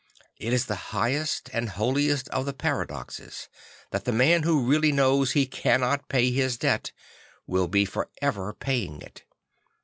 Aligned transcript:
It 0.39 0.51
is 0.51 0.65
the 0.65 0.89
highest 0.97 1.51
and 1.53 1.69
holiest 1.69 2.27
of 2.29 2.47
the 2.47 2.53
paradoxes 2.55 3.49
that 3.91 4.03
the 4.03 4.11
man 4.11 4.41
who 4.41 4.65
really 4.65 4.91
knows 4.91 5.33
he 5.33 5.45
cannot 5.45 6.09
pay 6.09 6.31
his 6.31 6.57
debt 6.57 6.91
will 7.45 7.67
be 7.67 7.85
for 7.85 8.09
ever 8.19 8.51
paying 8.51 9.03
it. 9.03 9.25